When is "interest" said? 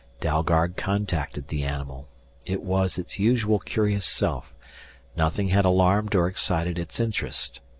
6.99-7.61